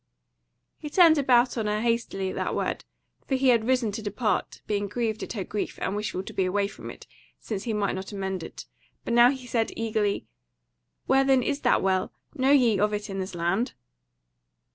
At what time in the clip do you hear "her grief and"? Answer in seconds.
5.33-5.95